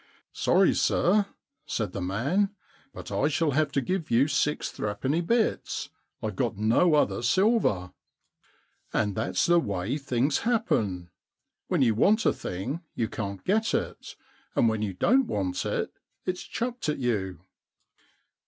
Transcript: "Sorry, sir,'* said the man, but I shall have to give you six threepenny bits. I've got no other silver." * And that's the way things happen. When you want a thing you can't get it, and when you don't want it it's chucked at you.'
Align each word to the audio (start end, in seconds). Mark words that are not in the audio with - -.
"Sorry, 0.45 0.73
sir,'* 0.73 1.27
said 1.67 1.91
the 1.91 2.01
man, 2.01 2.55
but 2.91 3.11
I 3.11 3.27
shall 3.27 3.51
have 3.51 3.71
to 3.73 3.81
give 3.81 4.09
you 4.09 4.27
six 4.27 4.71
threepenny 4.71 5.21
bits. 5.21 5.89
I've 6.23 6.35
got 6.35 6.57
no 6.57 6.95
other 6.95 7.21
silver." 7.21 7.93
* 8.43 8.93
And 8.93 9.13
that's 9.15 9.45
the 9.45 9.59
way 9.59 9.99
things 9.99 10.39
happen. 10.39 11.11
When 11.67 11.83
you 11.83 11.93
want 11.93 12.25
a 12.25 12.33
thing 12.33 12.81
you 12.95 13.07
can't 13.09 13.43
get 13.43 13.75
it, 13.75 14.15
and 14.55 14.67
when 14.67 14.81
you 14.81 14.95
don't 14.95 15.27
want 15.27 15.63
it 15.67 15.93
it's 16.25 16.41
chucked 16.41 16.89
at 16.89 16.97
you.' 16.97 17.41